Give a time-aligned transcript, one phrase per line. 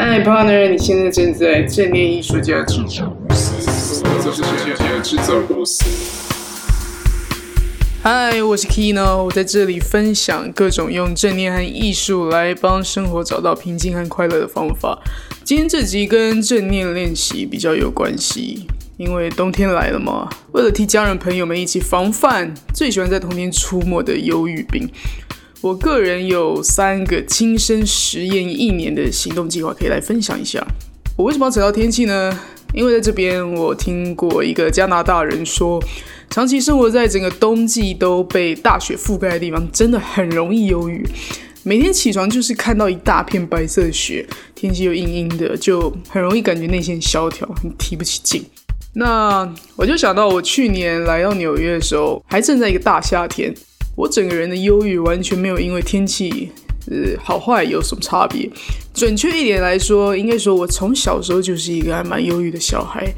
[0.00, 5.84] 嗨，partner，你现在正在正念艺术家制造公司，这是世界制造公司。
[8.00, 15.02] 嗨，我是 Kino，我在这里分享各种用正念和艺术来帮生活找到平静和快乐的方法。
[15.42, 18.68] 今天这集跟正念练习比较有关系，
[18.98, 24.88] 因为冬天来了嘛，为了替家人朋友们一起防范最喜欢在冬天出没的忧郁病。
[25.60, 30.64] 我个人有三个亲身实验一年的行动计划可以来分享一下。
[31.16, 32.38] 我为什么要扯到天气呢？
[32.74, 35.82] 因为在这边我听过一个加拿大人说，
[36.30, 41.04] 长期生活在整个冬季都被大雪覆盖的地方，真的很容易忧郁。
[41.64, 48.44] 每天起床就是看到一大片白色雪，天气又阴阴的，就很容易感觉内心萧条，很提不起劲。
[48.94, 53.52] 那我就想到我去年来到纽约的时候，还正在一个大夏天。
[53.98, 56.52] 我整个人的忧郁完全没有因为天气，
[56.88, 58.48] 呃，好坏有什么差别。
[58.94, 63.12] 准确一点来说，应该说我从小时候就是一个还蛮忧郁的小孩。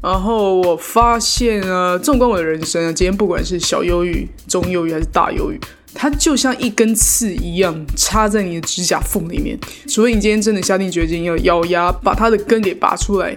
[0.00, 5.58] 然后我发现啊，纵观我的人生啊，今天不管是小忧郁、中忧郁还是大忧郁，
[5.92, 9.58] 它就像一根刺一样插在你的指甲缝里面。
[9.88, 13.34] 除非你今天真的下定决心要咬牙把它的根给拔出来，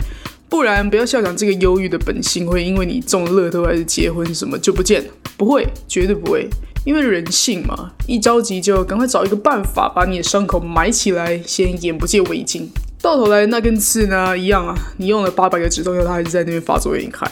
[0.47, 5.11] 不然不要笑想这个忧郁的本性会因为你中了乐透还是结婚什么就不见了。
[5.35, 6.47] 不会，绝对不会。
[6.85, 12.69] 因为人性嘛，一着急就赶快找一个办法把你的伤口埋起来，先眼不见为净。
[13.01, 17.29] 到头来那根刺呢，一样啊，你用了八百个止痛药，它还是在那边发作给你看。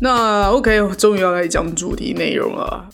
[0.00, 2.88] 那 OK，终于要来讲主题内容了。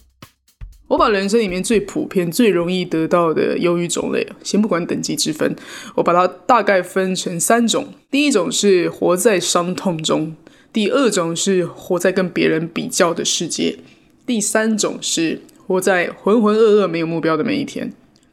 [0.88, 5.56] 我把人生里面最普遍、最容易得到的忧郁种类，先不管等级之分，
[5.94, 7.88] 我把它大概分成三种。
[8.10, 10.34] 第一种是活在伤痛中，
[10.72, 13.78] 第二种是活在跟别人比较的世界，
[14.26, 15.40] 第三种是。
[15.70, 17.92] 活在浑浑噩噩、没有目标的每一天。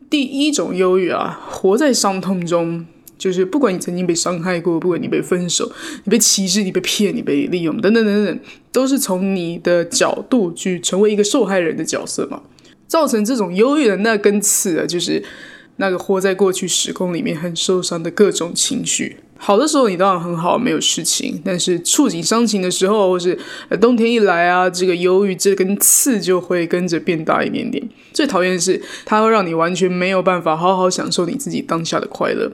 [0.09, 2.83] 第一种忧郁啊，活在伤痛中，
[3.16, 5.71] 就是不管你曾经被伤害过，不管你被分手、
[6.03, 8.39] 你被歧视、你被骗、你被利用等等等等，
[8.71, 12.42] 都是从你的角度去成为一个受害人的角色嘛。
[12.87, 15.23] 造成这种忧郁的那根刺啊，就是
[15.75, 19.17] 那个活在过去时空里面很受伤的各种情绪。
[19.37, 21.42] 好的时候你当然很好，没有事情。
[21.45, 23.37] 但是触景伤情的时候，或是
[23.80, 27.87] 冬天一来啊，这个忧郁这根刺就会跟着变大一点点。
[28.14, 32.52] 最讨厌的是，它会让你完全没有办法好好享受你自己当下的快乐。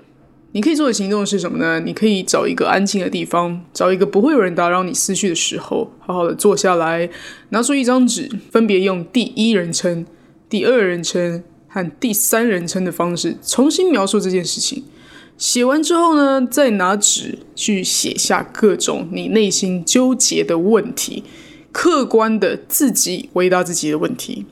[0.52, 1.80] 你可以做的行动是什么呢？
[1.80, 7.10] 你可以找一个安静的地方，找一个不会有人打扰你思绪的时候，好好的坐下来，
[7.50, 10.06] 拿出一张纸，分别用第一人称、
[10.48, 14.84] 第二人称和第三人称的方式，重新描述这件事情。
[15.44, 21.26] 写完之后呢，再拿纸去写下各种你内心纠结的问题，
[21.74, 24.46] 客观的自己回答自己的问题。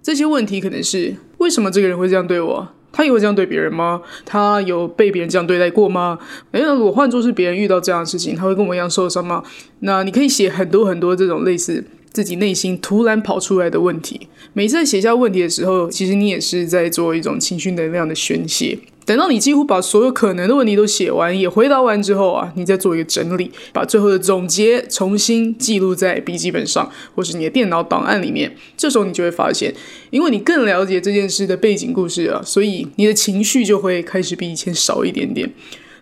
[0.00, 2.68] 这些问题可能是：为什么这个人会这样对我？
[2.92, 4.02] 他也会这样对别人吗？
[4.24, 6.20] 他有被别人这样对待过吗？
[6.52, 9.42] 诶，那如果换作是别人遇到这样的事情，他会跟我一样受伤吗？
[9.80, 14.28] 那你可以写很多很多这种类似自己内心突然跑出来的问题。
[14.52, 18.78] 每次在写下问题的时候，其实你也是在做一种情绪能量的宣泄。
[19.04, 28.54] 等到你几乎把所有可能的问题都写完，也回答完之后啊，你再做一个整理，把最后的总结重新记录在笔记本上，或是你的电脑档案里面。
[28.76, 29.74] 这时候你就会发现，
[30.10, 35.50] 因为你更了解这件事的背景故事啊，所以你的情绪就会开始比以前少一点点。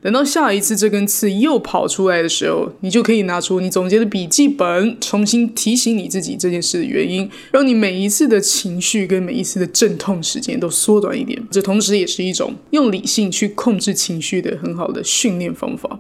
[0.03, 11.43] 等到下一次这根刺又跑出来的时候，你就可以拿出你总结的笔记本，重新提醒你自己这件事的原因，让你每一次的情绪跟每一次的阵痛时间都缩短一点。
[11.51, 15.99] 这同时也是一种用理性去控制情绪的很好的训练方法。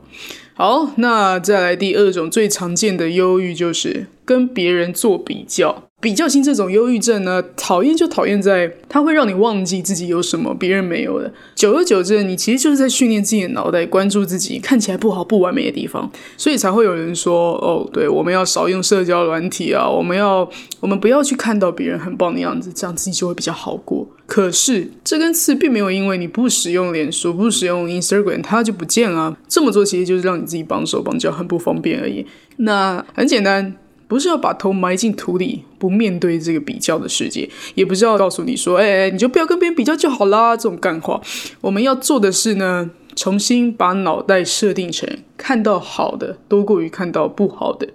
[0.55, 5.88] 好，那再来第二种最常见的忧郁，就是跟别人做比较。
[6.01, 11.33] 比较心这种忧郁症呢，讨厌就讨厌在它会让你忘记自己有什么别人没有的。
[11.57, 20.49] 久而久之，你其实就是在训练自己的脑袋，关注自己看起来不好、不完美的地方，所以才会有人说：“哦，对，我们要少用社交软体啊，我们要
[20.79, 29.37] 我们不要去看到别人很棒的样子，这样自己就会比较好过。”可是这根刺并没有因为你不使用脸书、不使用 Instagram，它就不见了。
[29.49, 32.25] 这么做其实就是让你自己绑手绑脚，很不方便而已。
[32.59, 33.75] 那很简单。
[34.08, 40.56] 不是要把头埋进土里，不面对这个比较的世界，也不是要告诉你说，哎哎，你就不要跟别人比较就好啦。
[40.56, 41.20] 这种干话，
[41.60, 45.06] 我们要做的是呢，重新把脑袋设定成
[45.37, 47.87] 看到好的多过于看到不好的，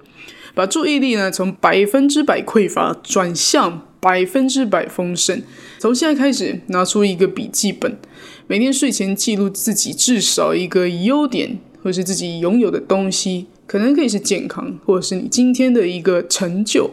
[0.53, 5.41] 把注意力呢从百分之百匮乏转向百分之百丰盛。
[5.79, 7.97] 从现在开始，拿出一个笔记本，
[8.45, 11.59] 每天睡前记录自己至少一个优点。
[11.83, 16.91] 或是自己拥有的东西，可能可以是健康，或者是你今天的一个成就。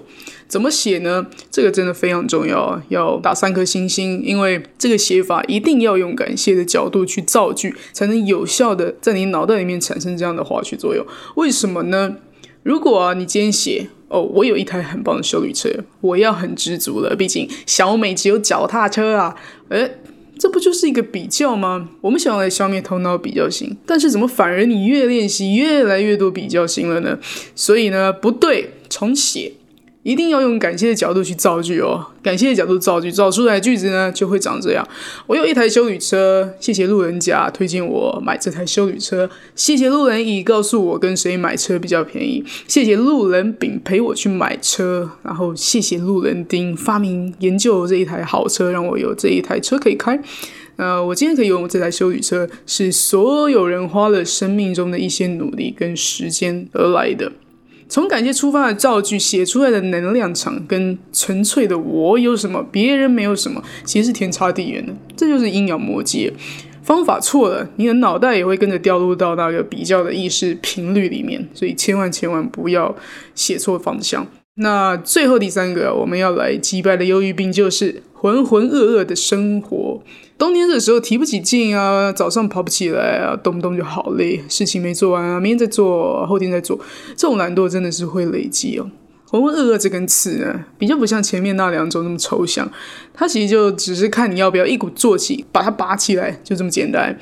[0.49, 1.26] 怎么写呢？
[1.49, 11.06] 这个真的非常重要，要打三颗星星，因为这个写法一定要用感谢的角度去造句，才能有效的在你脑袋里面产生这样的化学作用。
[11.37, 12.17] 为什么呢？
[12.64, 15.70] 如果啊，你今天写哦，我有一台很棒的修理车，
[16.00, 19.37] 我要很知足了，毕竟小美只有脚踏车啊，
[19.69, 19.99] 诶，
[20.41, 21.91] 这不就是一个比较吗？
[22.01, 27.19] 我们想要来消灭头脑比较心，但是怎么反而你越练习越来越多比较心了呢？
[27.55, 29.53] 所以呢，不对，重写。
[30.02, 34.87] 一定要用感谢的角度去造句哦，感谢的角度造句，造出来的句子呢就会长这样。
[35.26, 50.19] 我有一台修理车，谢谢路人甲推荐我买这台修理车，谢谢路人乙告诉我跟谁买车比较便宜，谢谢路人丙陪我去买车，然后谢谢路人丁发明研究这一台好车，让我有这一台车可以开。
[50.76, 57.31] 呃，我今天可以用这台修理车，是所有人花了生命中的一些努力跟时间而来的。
[57.91, 64.93] 从感谢出发的造句写出来的能量场，跟纯粹的我有什么，别人没有什么，其实是天差地远的。
[65.17, 66.33] 这就是阴阳魔界，
[66.85, 71.49] 方法错了，你的脑袋也会跟着掉入到那个比较的意识频率里面。
[71.53, 72.95] 所以千万千万不要
[73.35, 74.25] 写错方向。
[74.55, 80.02] 那最后第三个我们要来击败的忧郁病，就是浑浑噩噩的生活。
[80.37, 86.78] 冬天的时候提不起劲啊，早上跑不起来啊，动不动就好累，事情没做完啊，明天再做，后天再做，
[87.17, 88.90] 这种懒惰真的是会累积哦。
[89.26, 92.70] 浑浑噩噩这根刺呢，比较不像前面那两种那么抽象，
[93.14, 97.19] 它其实就只是看你要不要一鼓作气把它拔起来，就这么简单。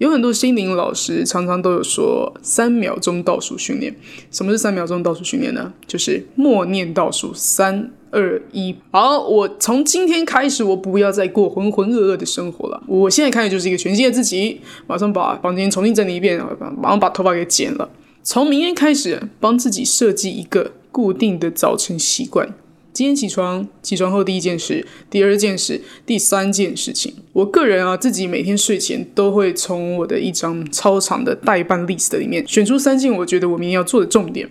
[0.00, 3.94] 有很多心灵老师常常都有说三秒钟倒数训练。
[4.30, 5.70] 什么是三秒钟倒数训练呢？
[5.86, 8.74] 就是默念倒数三二一。
[8.90, 12.82] 好，我从今天开始，我不要再过浑浑噩噩的生活了。
[12.86, 16.42] 我现在开始就是一个全新的自己，马上把房间重新整理一遍，
[16.78, 17.90] 马上把头发给剪了。
[18.22, 22.48] 从明天开始，帮自己设计一个固定的早晨习惯。
[22.92, 27.14] 今天起床，起床后第一件事，第二件事，第三件事情。
[27.32, 34.48] 我个人啊，自己每天睡前都会从我的一张超长的待办 list 里面选出三件我觉得我明天要做的重点。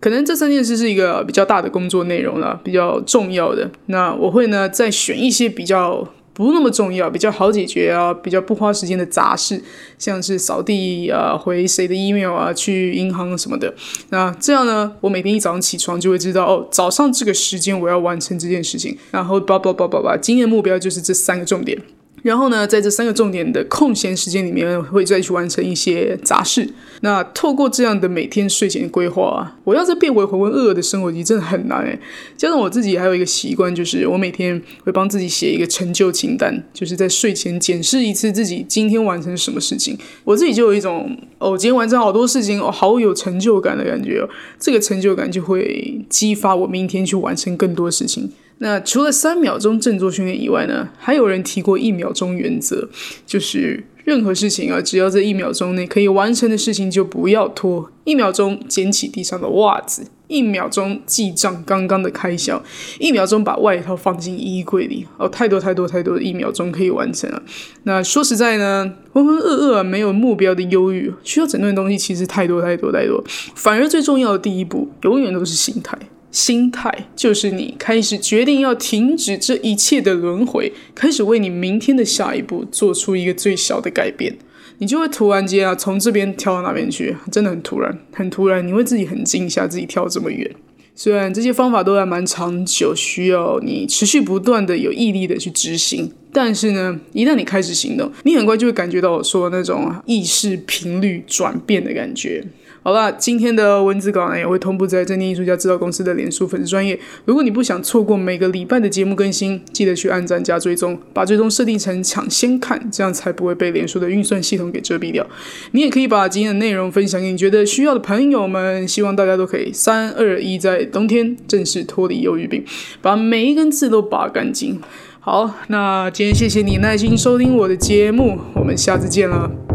[0.00, 3.70] 可能这三件事是一个比较大的工作内容了，比较重要的。
[3.86, 6.12] 那我会呢再选一些比较。
[6.34, 9.62] 不那么重要，比较好解决啊，比较不花时间的杂事，
[9.98, 13.74] 像是扫地啊、回谁的 email 啊、去银行什么的。
[14.10, 21.78] 那这样呢，我每天一早上起床就会知道，哦，早上这个时间我要完成这件事情，然后叭叭叭叭叭，今天的目标就是这三个重点。
[22.22, 26.68] 然后呢，在这三个重点的空闲时间里面，会再去完成一些杂事。
[27.00, 31.98] 那透过这样的每天睡前规划，我要再变回浑浑噩噩的生活，其实真的很难诶。
[32.36, 39.98] 加上我自己还有一个习惯，就是我每天会帮自己写一个成就清单，就是在睡前检视一次自己今天完成什么事情。
[40.22, 44.28] 我自己就有一种哦，今天完成好多事情哦，好有成就感的感觉哦。
[44.60, 48.30] 这个成就感就会激发我明天去完成更多事情。
[48.62, 52.88] 那除了三秒钟振作训练以外呢，还有人提过一秒钟原则，
[53.26, 57.90] 就是任何事情啊，只要在一秒钟内可以完成的事情就不要拖。
[58.04, 62.62] 一秒钟捡起地上的袜子，一秒钟记账刚刚的开销，
[63.00, 65.08] 一秒钟把外套放进衣柜里。
[65.18, 67.42] 哦，太多太多太多的一秒钟可以完成了。
[67.82, 73.24] 那说实在呢，浑浑噩噩啊没有目标的忧郁，需要整顿的东西其实太多太多太多。
[73.56, 75.98] 反而最重要的第一步，永远都是心态。
[76.32, 84.34] 心态就是你开始决定要停止这一切的轮回，开始为你明天的下一步做出一个最小的改变，
[84.78, 90.50] 你就会突然间啊从这边跳到那边去，真的很突然，很突然，你会自己很惊吓，自己跳这么远。
[90.94, 102.44] 虽然这些方法都还蛮长久，需要你持续不断的有毅力的去执行，但是呢，一旦你开始行动，你很快就会感觉到我说的那种意识频率转变的感觉。
[102.84, 106.98] 好了，今天的文字稿呢也会同步在正念艺术家制造公司的脸书粉丝专业。
[107.24, 115.24] 如果你不想错过每个礼拜的节目更新，记得去按赞加追踪，把追踪设定成抢先看，这样才不会被脸书的运算系统给遮蔽掉。
[115.70, 122.64] 你也可以把今天的内容分享给你觉得需要的朋友们，希望大家都可以三二一，在冬天正式脱离忧郁病，
[123.00, 124.80] 把每一根刺都拔干净。
[125.20, 129.71] 好，那今天谢谢你耐心收听我的节目，我们下次见了。